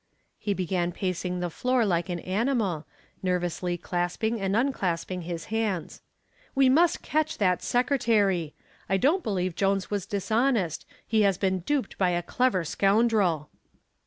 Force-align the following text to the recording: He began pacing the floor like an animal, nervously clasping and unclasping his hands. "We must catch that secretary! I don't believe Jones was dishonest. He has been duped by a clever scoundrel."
He 0.39 0.55
began 0.55 0.91
pacing 0.93 1.41
the 1.41 1.51
floor 1.51 1.85
like 1.85 2.09
an 2.09 2.21
animal, 2.21 2.87
nervously 3.21 3.77
clasping 3.77 4.41
and 4.41 4.55
unclasping 4.55 5.21
his 5.25 5.45
hands. 5.53 6.01
"We 6.55 6.69
must 6.69 7.03
catch 7.03 7.37
that 7.37 7.61
secretary! 7.61 8.55
I 8.89 8.97
don't 8.97 9.21
believe 9.21 9.53
Jones 9.55 9.91
was 9.91 10.07
dishonest. 10.07 10.87
He 11.05 11.21
has 11.21 11.37
been 11.37 11.59
duped 11.59 11.99
by 11.99 12.09
a 12.09 12.23
clever 12.23 12.63
scoundrel." 12.63 13.51